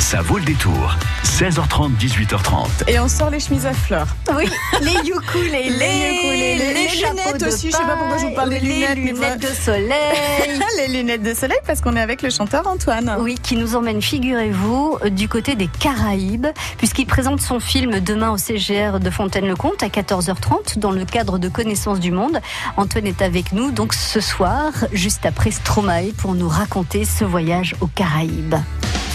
[0.00, 0.96] Ça vaut le détour.
[1.24, 2.88] 16h30, 18h30.
[2.88, 4.08] Et on sort les chemises à fleurs.
[4.34, 4.44] Oui,
[4.80, 8.48] les ukulélés, Les ukulélés, les les lunettes aussi, je sais pas pourquoi je vous parle
[8.48, 9.90] des paille, lunettes, Les lunettes de soleil.
[10.78, 13.14] les lunettes de soleil parce qu'on est avec le chanteur Antoine.
[13.20, 16.48] Oui, qui nous emmène, figurez-vous, du côté des Caraïbes,
[16.78, 21.48] puisqu'il présente son film demain au CGR de Fontaine-le-Comte à 14h30 dans le cadre de
[21.50, 22.40] Connaissance du Monde.
[22.78, 27.76] Antoine est avec nous donc ce soir, juste après Stromae, pour nous raconter ce voyage
[27.82, 28.56] aux Caraïbes.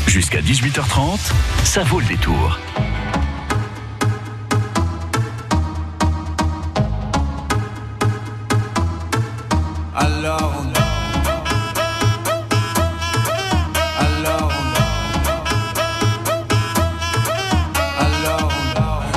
[0.08, 1.20] Jusqu'à 18h30,
[1.64, 2.58] ça vaut le détour.
[9.96, 10.74] Alors on
[14.00, 14.52] Alors
[18.00, 18.52] Alors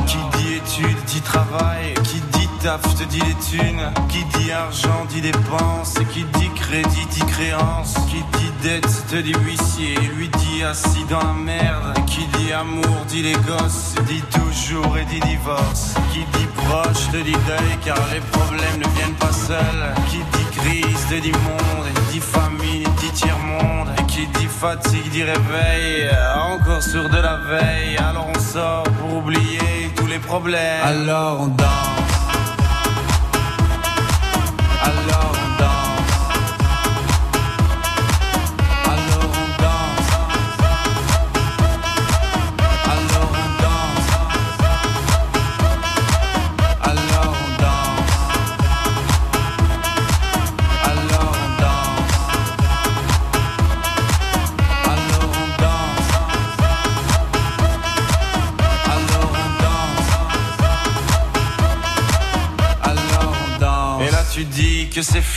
[0.07, 5.05] Qui dit études dit travail Qui dit taf te dit les thunes Qui dit argent
[5.11, 10.63] dit dépenses Qui dit crédit dit créance Qui dit dette te dit huissier Lui dit
[10.63, 11.95] assis dans la merde.
[12.07, 15.95] Qui dit amour dit les gosses Dit toujours et dit divorce.
[16.13, 19.95] Qui dit proche te dit deuil Car les problèmes ne viennent pas seuls.
[20.11, 21.79] Qui dit crise te dit monde
[22.11, 23.89] dit famine dit tiers-monde.
[23.99, 27.97] Et qui dit fatigue dit réveil Encore sur de la veille.
[27.99, 30.83] Alors on sort pour oublier tous les problèmes.
[30.85, 32.18] Alors on danse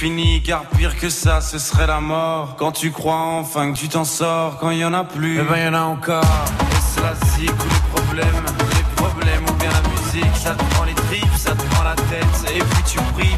[0.02, 2.56] fini, car pire que ça, ce serait la mort.
[2.58, 5.44] Quand tu crois enfin que tu t'en sors, quand il y en a plus, eh
[5.44, 6.24] ben il y en a encore.
[6.24, 8.44] Et cela zig tous les problèmes,
[8.78, 11.94] les problèmes ou bien la musique, ça te prend les tripes, ça te prend la
[11.94, 12.52] tête.
[12.56, 13.38] Et puis tu pries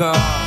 [0.00, 0.39] car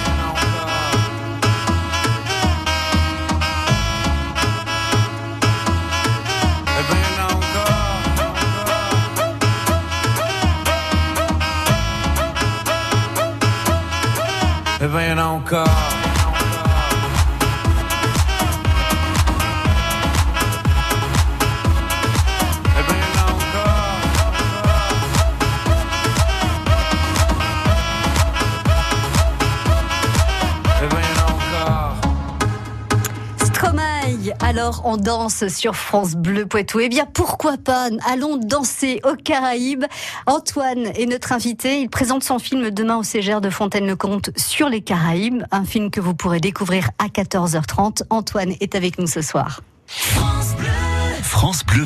[34.54, 36.80] alors on danse sur France Bleu Poitou.
[36.80, 39.86] Eh bien pourquoi pas Allons danser aux Caraïbes.
[40.28, 41.82] Antoine est notre invité.
[41.82, 45.42] Il présente son film demain au CGR de Fontaine-le-Comte sur les Caraïbes.
[45.50, 48.04] Un film que vous pourrez découvrir à 14h30.
[48.12, 49.62] Antoine est avec nous ce soir.
[49.88, 50.83] France Bleu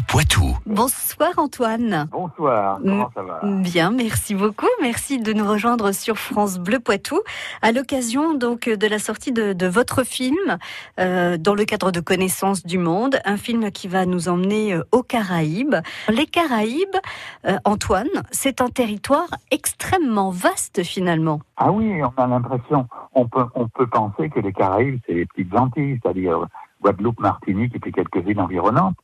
[0.08, 0.58] Poitou.
[0.66, 2.08] Bonsoir Antoine.
[2.12, 4.68] Bonsoir, comment ça va Bien, merci beaucoup.
[4.82, 7.20] Merci de nous rejoindre sur France Bleu Poitou
[7.62, 10.58] à l'occasion donc de la sortie de, de votre film
[11.00, 14.84] euh, dans le cadre de Connaissance du Monde, un film qui va nous emmener euh,
[14.92, 15.76] aux Caraïbes.
[16.10, 16.98] Les Caraïbes,
[17.46, 21.42] euh, Antoine, c'est un territoire extrêmement vaste finalement.
[21.58, 25.26] Ah oui, on a l'impression, on peut, on peut penser que les Caraïbes, c'est les
[25.26, 26.48] petites Antilles, c'est-à-dire
[26.82, 28.96] Guadeloupe, Martinique et puis quelques îles environnantes.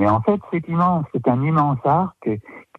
[0.00, 2.26] Mais en fait, c'est immense, c'est un immense arc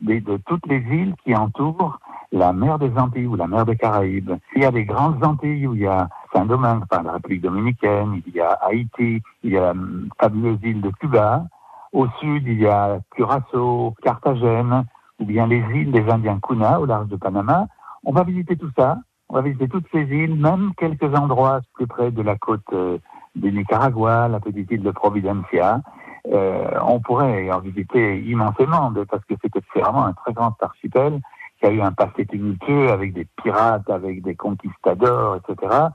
[0.02, 2.00] de, toutes les îles qui entourent
[2.32, 4.32] la mer des Antilles ou la mer des Caraïbes.
[4.56, 8.24] Il y a des grandes Antilles où il y a Saint-Domingue, enfin, la République dominicaine,
[8.26, 9.74] il y a Haïti, il y a la
[10.20, 11.46] fabuleuse île de Cuba.
[11.94, 14.86] Au sud, il y a Curaçao, Carthagène,
[15.20, 17.68] ou bien les îles des Indiens Kuna au large de Panama.
[18.04, 18.98] On va visiter tout ça.
[19.30, 22.98] On va visiter toutes ces îles, même quelques endroits plus près de la côte euh,
[23.36, 25.82] du Nicaragua, la petite île de Providencia.
[26.28, 31.20] Euh, on pourrait en visiter immensément parce que c'est vraiment un très grand archipel
[31.60, 35.88] qui a eu un passé tumultueux avec des pirates, avec des conquistadors, etc.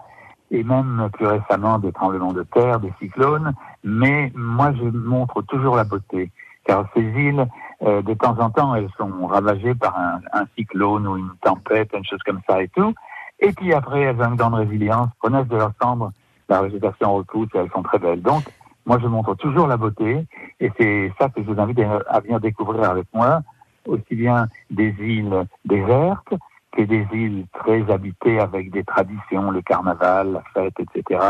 [0.50, 3.52] Et même plus récemment des tremblements de terre, des cyclones.
[3.82, 6.30] Mais moi, je montre toujours la beauté,
[6.64, 7.46] car ces îles,
[7.82, 12.04] euh, de temps en temps, elles sont ravagées par un, cyclone ou une tempête, une
[12.04, 12.94] chose comme ça et tout.
[13.40, 16.12] Et puis après, elles ont une grande résilience, renaissent de leur cendre,
[16.48, 18.22] la végétation repousse et elles sont très belles.
[18.22, 18.44] Donc,
[18.86, 20.26] moi, je montre toujours la beauté
[20.60, 23.40] et c'est ça que je vous invite à venir découvrir avec moi,
[23.86, 26.34] aussi bien des îles désertes
[26.72, 31.20] que des îles très habitées avec des traditions, le carnaval, la fête, etc.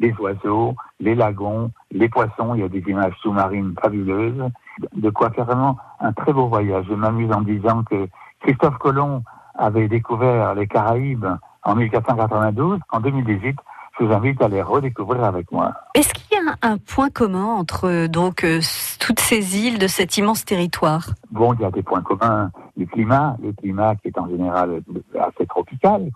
[0.00, 4.50] Les oiseaux, les lagons, les poissons, il y a des images sous-marines fabuleuses.
[4.94, 6.86] De quoi faire vraiment un très beau voyage.
[6.88, 8.08] Je m'amuse en disant que
[8.40, 9.22] Christophe Colomb
[9.54, 11.26] avait découvert les Caraïbes
[11.64, 12.78] en 1492.
[12.90, 13.56] En 2018,
[13.98, 15.74] je vous invite à les redécouvrir avec moi.
[16.62, 18.60] Un, point commun entre euh, donc euh,
[19.00, 22.50] toutes ces îles de cet immense territoire Bon, il y a des points communs.
[22.76, 24.82] Le climat, le climat qui est en général
[25.18, 26.10] assez tropical.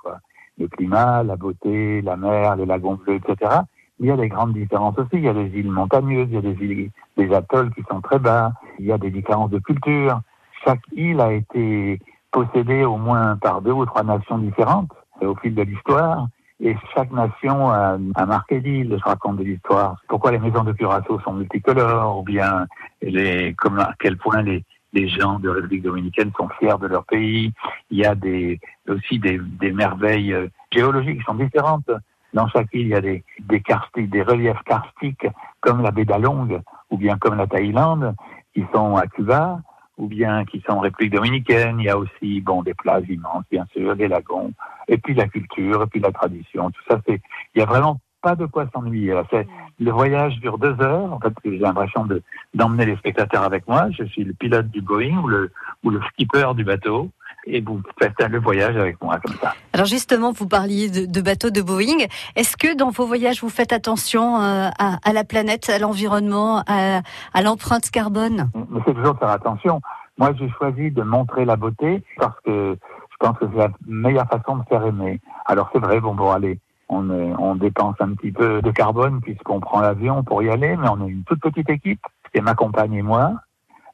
[0.58, 3.60] Le climat, la beauté, la mer, les lagons bleus, etc.
[4.00, 5.14] Il y a des grandes différences aussi.
[5.14, 8.00] Il y a des îles montagneuses, il y a des îles, des atolls qui sont
[8.00, 8.52] très bas.
[8.78, 10.20] Il y a des différences de culture.
[10.64, 11.98] Chaque île a été
[12.30, 14.90] possédée au moins par deux ou trois nations différentes
[15.22, 16.28] euh, au fil de l'histoire.
[16.64, 19.96] Et chaque nation a, a marqué l'île, je raconte de l'histoire.
[20.08, 22.66] Pourquoi les maisons de Curaçao sont multicolores, ou bien
[23.02, 27.52] les, à quel point les, les gens de République dominicaine sont fiers de leur pays.
[27.90, 28.14] Il y a
[28.88, 31.90] aussi des, des merveilles euh, géologiques qui sont différentes.
[32.32, 35.26] Dans chaque île, il y a des, des karstiques, des reliefs karstiques,
[35.60, 36.60] comme la baie d'Along,
[36.90, 38.14] ou bien comme la Thaïlande,
[38.54, 39.58] qui sont à Cuba,
[40.02, 41.78] ou bien qui sont en République dominicaine.
[41.78, 44.52] Il y a aussi, bon, des plages immenses, bien sûr, des lagons,
[44.88, 46.70] et puis la culture, et puis la tradition.
[46.72, 47.20] Tout ça, c'est,
[47.54, 49.14] il y a vraiment pas de quoi s'ennuyer.
[49.78, 51.12] le voyage dure deux heures.
[51.12, 52.20] En fait, j'ai l'impression de,
[52.54, 53.90] d'emmener les spectateurs avec moi.
[53.90, 55.52] Je suis le pilote du Boeing ou le,
[55.84, 57.10] ou le skipper du bateau.
[57.44, 59.54] Et vous faites le voyage avec moi comme ça.
[59.72, 62.06] Alors justement, vous parliez de, de bateaux de Boeing.
[62.36, 66.62] Est-ce que dans vos voyages, vous faites attention euh, à, à la planète, à l'environnement,
[66.68, 67.00] à,
[67.34, 68.50] à l'empreinte carbone?
[68.70, 69.80] Mais c'est toujours faire attention.
[70.18, 72.76] Moi, j'ai choisi de montrer la beauté parce que
[73.10, 75.20] je pense que c'est la meilleure façon de faire aimer.
[75.46, 79.20] Alors c'est vrai, bon, bon, allez, on, est- on dépense un petit peu de carbone
[79.20, 82.00] puisqu'on prend l'avion pour y aller, mais on est une toute petite équipe.
[82.34, 83.32] C'est ma compagne et moi.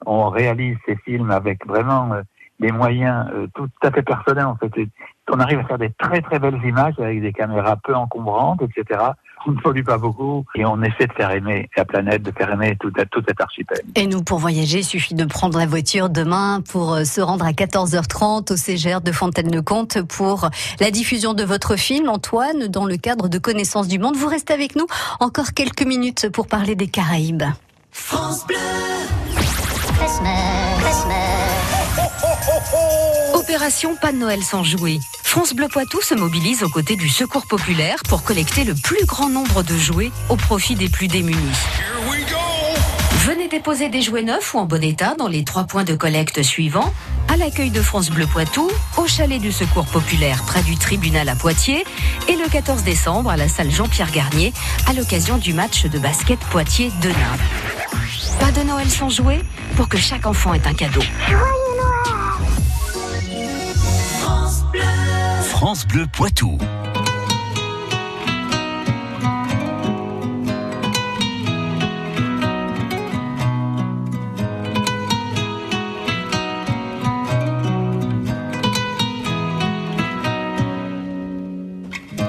[0.06, 2.22] On réalise ces films avec vraiment euh,
[2.60, 4.46] des moyens euh, tout à fait personnels.
[4.46, 4.88] En fait, Et
[5.32, 9.00] on arrive à faire des très très belles images avec des caméras peu encombrantes, etc.
[9.46, 12.50] On ne pollue pas beaucoup et on essaie de faire aimer la planète, de faire
[12.52, 13.80] aimer tout, tout cet archipel.
[13.94, 17.44] Et nous, pour voyager, il suffit de prendre la voiture demain pour euh, se rendre
[17.44, 20.50] à 14h30 au CGR de Fontaine-le-Comte pour
[20.80, 24.16] la diffusion de votre film, Antoine, dans le cadre de Connaissance du Monde.
[24.16, 24.86] Vous restez avec nous
[25.20, 27.44] encore quelques minutes pour parler des Caraïbes.
[33.34, 34.98] Opération Pas de Noël sans jouets.
[35.22, 39.28] France Bleu Poitou se mobilise aux côtés du Secours populaire pour collecter le plus grand
[39.28, 41.38] nombre de jouets au profit des plus démunis.
[43.26, 46.42] Venez déposer des jouets neufs ou en bon état dans les trois points de collecte
[46.42, 46.92] suivants.
[47.32, 51.34] À l'accueil de France Bleu Poitou, au chalet du Secours populaire près du tribunal à
[51.34, 51.84] Poitiers
[52.28, 54.52] et le 14 décembre à la salle Jean-Pierre Garnier
[54.86, 57.36] à l'occasion du match de basket Poitiers-Denain.
[58.40, 59.42] Pas de Noël sans jouets
[59.76, 61.02] pour que chaque enfant ait un cadeau.
[65.58, 66.56] France Bleu Poitou.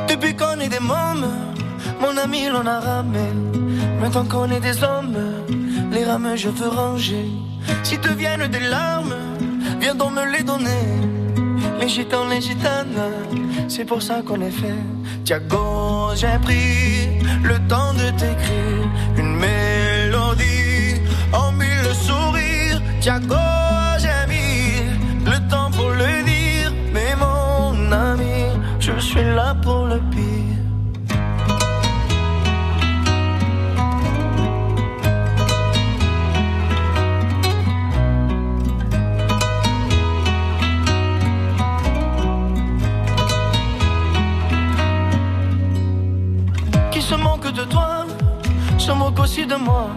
[0.08, 1.28] Depuis qu'on est des mômes,
[2.02, 3.20] mon ami l'en a ramé.
[4.02, 5.16] Maintenant qu'on est des hommes,
[5.92, 7.28] les rames je veux ranger.
[7.84, 9.14] Si te viennent des larmes,
[9.80, 11.29] viens donc me les donner.
[11.80, 13.00] Les gitans, les gitanes,
[13.68, 14.82] c'est pour ça qu'on est fait.
[15.24, 18.86] Tiago, j'ai pris le temps de t'écrire
[19.18, 22.82] une mélodie en mille sourires.
[23.00, 23.36] Tiago,
[23.98, 24.90] j'ai mis
[25.26, 26.74] le temps pour le dire.
[26.94, 28.48] Mais mon ami,
[28.80, 30.69] je suis là pour le pire.
[48.90, 49.88] Se moque aussi de moi.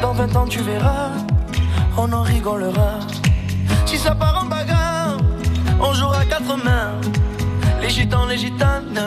[0.00, 1.10] Dans 20 ans, tu verras,
[1.96, 2.92] on en rigolera.
[3.84, 5.18] Si ça part en bagarre,
[5.78, 6.94] on jouera quatre mains.
[7.82, 9.04] Les gitans, les gitanes,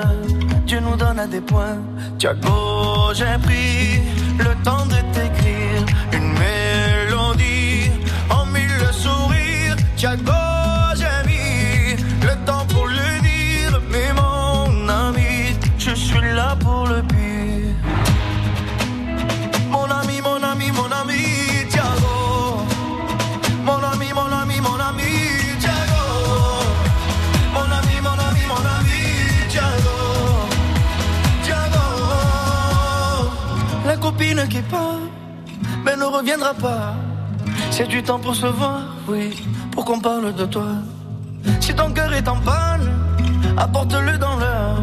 [0.67, 1.79] Dieu nous donne à des points.
[2.19, 4.01] Tiago, j'ai pris
[4.45, 5.81] le temps de t'écrire
[6.17, 7.89] une mélodie
[8.29, 9.77] en mille sourires.
[9.95, 10.40] Tiago,
[34.01, 35.05] copine qui part,
[35.85, 36.95] mais ne reviendra pas.
[37.69, 39.25] C'est du temps pour se voir, oui,
[39.71, 40.71] pour qu'on parle de toi.
[41.59, 42.89] Si ton cœur est en panne,
[43.57, 44.79] apporte-le dans l'heure.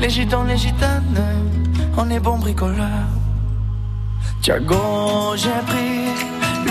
[0.00, 1.20] Les gitans, les gitanes,
[1.96, 3.10] on est bons bricoleurs.
[4.42, 5.96] Tiago, j'ai pris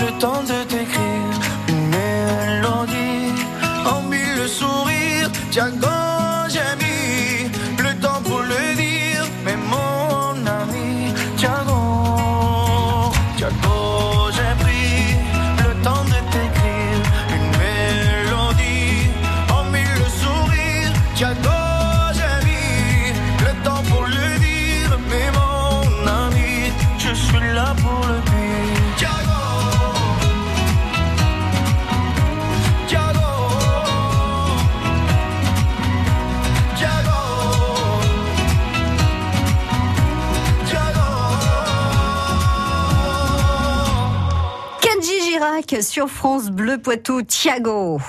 [0.00, 1.34] le temps de t'écrire
[1.68, 3.34] une mélodie
[3.92, 5.30] en mille sourires.
[5.50, 5.96] Tiago,
[6.48, 6.85] j'ai mis
[13.48, 13.75] Tiago,
[45.82, 48.00] Sur France Bleu Poitou, Thiago.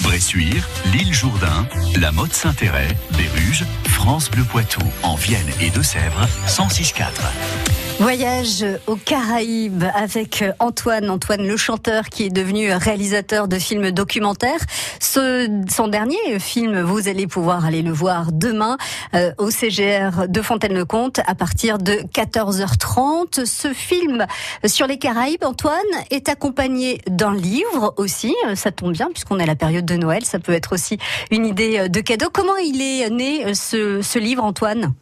[0.00, 1.66] Bressuire, l'île Jourdain,
[2.00, 7.87] la Motte Saint-Péret, Béruges, France Bleu Poitou, en Vienne et Deux-Sèvres, 106.4.
[8.00, 14.60] Voyage aux Caraïbes avec Antoine, Antoine le chanteur qui est devenu réalisateur de films documentaires.
[15.00, 18.76] Ce, son dernier film, vous allez pouvoir aller le voir demain
[19.14, 23.44] euh, au CGR de Fontaine-le-Comte à partir de 14h30.
[23.44, 24.26] Ce film
[24.64, 25.74] sur les Caraïbes, Antoine,
[26.12, 28.36] est accompagné d'un livre aussi.
[28.54, 30.24] Ça tombe bien puisqu'on est à la période de Noël.
[30.24, 30.98] Ça peut être aussi
[31.32, 32.28] une idée de cadeau.
[32.32, 34.94] Comment il est né ce, ce livre, Antoine?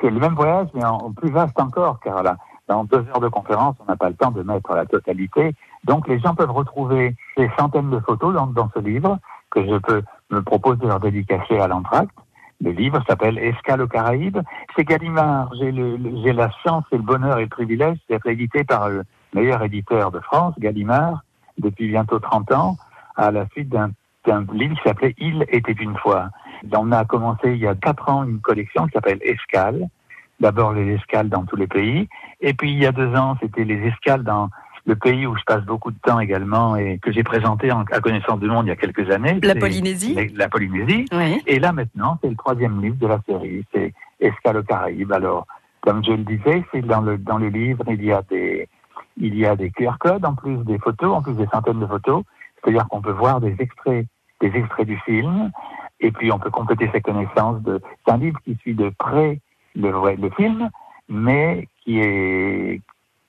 [0.00, 2.36] C'est le même voyage, mais en, plus vaste encore, car là,
[2.68, 5.54] dans deux heures de conférence, on n'a pas le temps de mettre la totalité.
[5.84, 9.18] Donc, les gens peuvent retrouver des centaines de photos dans, ce livre
[9.50, 12.14] que je peux me propose de leur dédicacer à l'entracte.
[12.60, 14.38] Le livre s'appelle Escale aux Caraïbes.
[14.74, 15.52] C'est Gallimard.
[15.58, 19.02] J'ai le, le- la chance et le bonheur et le privilège d'être édité par le
[19.34, 21.22] meilleur éditeur de France, Gallimard,
[21.58, 22.76] depuis bientôt 30 ans,
[23.16, 23.90] à la suite d'un
[24.26, 26.28] d'un livre qui s'appelait Il était une fois.
[26.72, 29.88] On a commencé il y a quatre ans une collection qui s'appelle Escale.
[30.40, 32.08] D'abord les escales dans tous les pays.
[32.40, 34.50] Et puis il y a deux ans, c'était les escales dans
[34.86, 38.00] le pays où je passe beaucoup de temps également et que j'ai présenté en, à
[38.00, 39.38] connaissance du monde il y a quelques années.
[39.42, 41.06] La Polynésie La Polynésie.
[41.12, 41.42] Oui.
[41.46, 45.12] Et là maintenant, c'est le troisième livre de la série, c'est Escale aux Caraïbes.
[45.12, 45.46] Alors,
[45.80, 48.68] comme je le disais, c'est dans le dans le livre, il y a des
[49.16, 51.86] il y a des QR codes en plus des photos, en plus des centaines de
[51.86, 52.24] photos.
[52.56, 54.06] C'est-à-dire qu'on peut voir des extraits
[54.40, 55.50] des extraits du film
[56.00, 57.62] et puis on peut compléter ses connaissances.
[57.62, 57.80] De...
[58.04, 59.40] C'est un livre qui suit de près
[59.74, 60.70] le, vrai- le film,
[61.08, 62.80] mais qui est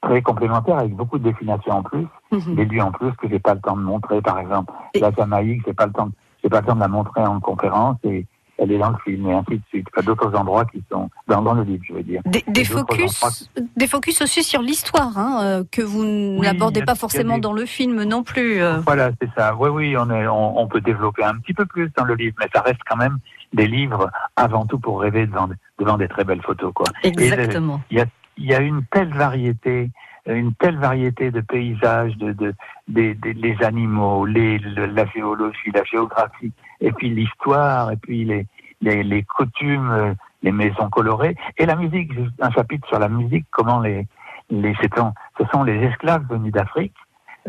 [0.02, 2.56] très complémentaire avec beaucoup de destinations en plus, Mhm.
[2.56, 4.22] des lieux en plus que j'ai pas le temps de montrer.
[4.22, 6.10] Par exemple, Et- la Jamaïque, j'ai pas le temps,
[6.44, 8.26] j'ai pas le temps de la montrer en conférence et
[8.58, 9.88] elle est dans le film et ainsi de suite.
[9.94, 12.22] Enfin, d'autres endroits qui sont dans, dans le livre, je veux dire.
[12.26, 16.96] Des, des focus, des focus aussi sur l'histoire, hein, euh, que vous n'abordez a- pas
[16.96, 18.62] forcément des- dans le film non plus.
[18.62, 18.80] euh.
[18.86, 19.56] Voilà, c'est ça.
[19.56, 22.36] Oui, oui, on, est, on, on peut développer un petit peu plus dans le livre,
[22.40, 23.20] mais ça reste quand même
[23.54, 26.86] des livres avant tout pour rêver devant, devant des très belles photos, quoi.
[27.04, 27.82] Exactement.
[27.92, 28.06] Il y a,
[28.38, 29.90] il y a une telle variété,
[30.28, 32.54] une telle variété de paysages, de, de
[32.88, 36.52] des, des- les animaux, les, le- la géologie, la géographie,
[36.82, 38.46] et puis l'histoire, et puis les,
[38.82, 40.14] les, les coutumes, euh,
[40.44, 42.12] les maisons colorées, et la musique.
[42.40, 44.08] Un chapitre sur la musique, comment les,
[44.50, 46.96] les ce sont les esclaves venus d'Afrique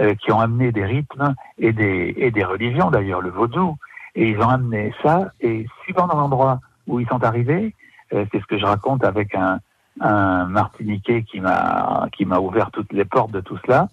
[0.00, 3.76] euh, qui ont amené des rythmes et des, et des religions, d'ailleurs le vaudou,
[4.14, 7.74] et ils ont amené ça, et suivant dans l'endroit où ils sont arrivés,
[8.12, 9.58] euh, c'est ce que je raconte avec un,
[10.00, 13.88] un Martiniquais qui m'a qui m'a ouvert toutes les portes de tout cela.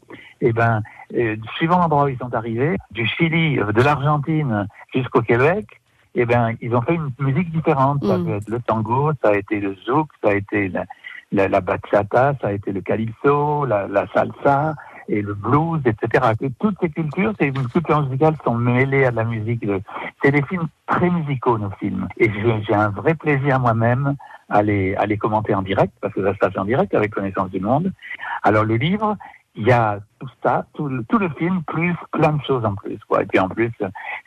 [0.45, 0.81] Et ben,
[1.15, 5.65] euh, suivant l'endroit où ils sont arrivés, du Chili, euh, de l'Argentine jusqu'au Québec,
[6.15, 8.03] et ben ils ont fait une musique différente.
[8.05, 8.25] Ça Mm.
[8.25, 10.83] peut être le tango, ça a été le zouk, ça a été la,
[11.31, 14.75] la, la bachata, ça a été le calypso, la, la salsa
[15.07, 16.33] et le blues, etc.
[16.59, 19.65] Toutes ces cultures, ces cultures musicales sont mêlées à de la musique.
[20.21, 22.07] C'est des films très musicaux, nos films.
[22.17, 24.15] Et j'ai j'ai un vrai plaisir moi-même
[24.49, 27.11] à les, à les commenter en direct, parce que ça se passe en direct avec
[27.11, 27.91] Connaissance du Monde.
[28.43, 29.15] Alors le livre,
[29.55, 32.75] il y a tout ça, tout le, tout le film, plus plein de choses en
[32.75, 32.97] plus.
[33.07, 33.23] Quoi.
[33.23, 33.71] Et puis en plus,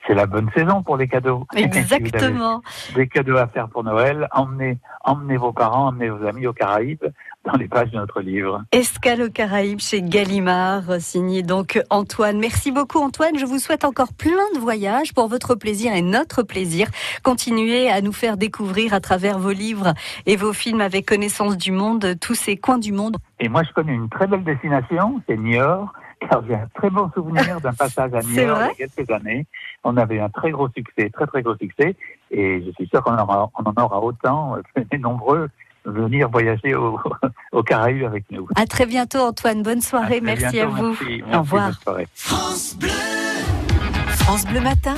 [0.07, 1.47] c'est la bonne saison pour les cadeaux.
[1.55, 2.63] Si Exactement.
[2.95, 7.05] des cadeaux à faire pour Noël, emmenez, emmenez vos parents, emmenez vos amis aux Caraïbes
[7.45, 8.63] dans les pages de notre livre.
[8.73, 12.39] Escale aux Caraïbes chez Gallimard, signé donc Antoine.
[12.39, 13.39] Merci beaucoup Antoine.
[13.39, 16.89] Je vous souhaite encore plein de voyages pour votre plaisir et notre plaisir.
[17.23, 19.95] Continuez à nous faire découvrir à travers vos livres
[20.27, 23.17] et vos films avec connaissance du monde, tous ces coins du monde.
[23.39, 25.86] Et moi, je connais une très belle destination, c'est Niort,
[26.21, 29.11] car j'ai un très bon souvenir d'un passage à Niort vrai il y a quelques
[29.11, 29.47] années.
[29.85, 31.95] On avait un très gros succès, très très gros succès,
[32.31, 35.49] et je suis sûr qu'on en aura, on en aura autant, euh, venez nombreux
[35.85, 36.99] venir voyager au-
[37.53, 38.49] aux Caraïbes avec nous.
[38.57, 39.63] À très bientôt Antoine.
[39.63, 40.21] Bonne soirée.
[40.21, 40.97] Merci bientôt, à vous.
[41.01, 41.65] merci, Au revoir.
[41.67, 42.09] bonne soirée.
[42.15, 42.77] France
[44.47, 44.95] Bleu Matin,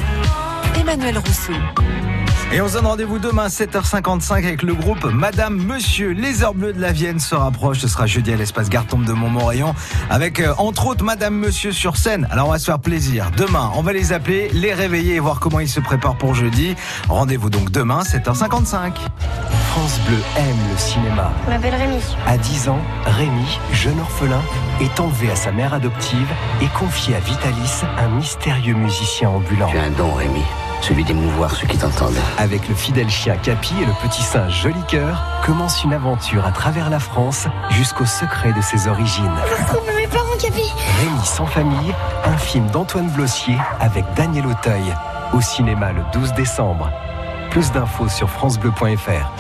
[0.81, 1.53] Emmanuel Rousseau.
[2.51, 6.13] Et on se donne rendez-vous demain à 7h55 avec le groupe Madame Monsieur.
[6.13, 7.81] Les heures bleues de la Vienne se rapprochent.
[7.81, 9.75] Ce sera jeudi à l'espace Gartombe de Montmorillon
[10.09, 12.27] avec euh, entre autres Madame Monsieur sur scène.
[12.31, 13.31] Alors on va se faire plaisir.
[13.37, 16.75] Demain, on va les appeler, les réveiller et voir comment ils se préparent pour jeudi.
[17.11, 18.93] Rendez-vous donc demain 7h55.
[19.73, 21.31] France Bleu aime le cinéma.
[21.45, 22.01] Je m'appelle Rémi.
[22.27, 24.41] À 10 ans, Rémi, jeune orphelin,
[24.81, 26.29] est enlevé à sa mère adoptive
[26.63, 29.69] et confié à Vitalis, un mystérieux musicien ambulant.
[29.69, 30.43] Tu as un don, Rémi.
[30.81, 32.17] Celui d'émouvoir ceux qui t'entendent.
[32.39, 36.53] Avec le fidèle chien Capi et le petit singe Joli Cœur, commence une aventure à
[36.53, 39.25] travers la France jusqu'au secret de ses origines.
[39.59, 40.63] Retrouve mes parents, Capi.
[41.01, 41.95] Rémi sans famille,
[42.25, 44.95] un film d'Antoine Blossier avec Daniel Auteuil.
[45.35, 46.91] Au cinéma le 12 décembre.
[47.51, 49.31] Plus d'infos sur FranceBleu.fr.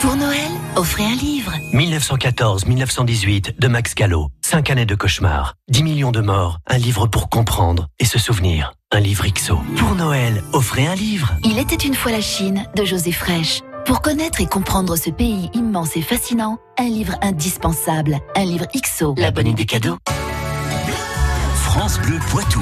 [0.00, 1.52] Pour Noël, offrez un livre.
[1.72, 4.28] 1914-1918 de Max Gallo.
[4.42, 5.54] Cinq années de cauchemar.
[5.68, 6.58] 10 millions de morts.
[6.66, 8.72] Un livre pour comprendre et se souvenir.
[8.96, 9.58] Un livre XO.
[9.76, 11.34] Pour Noël, offrez un livre.
[11.42, 13.60] Il était une fois la Chine de José Fraîche.
[13.86, 19.16] Pour connaître et comprendre ce pays immense et fascinant, un livre indispensable, un livre XO.
[19.18, 19.96] La bonne idée cadeau.
[21.56, 22.60] France Bleu Poitou.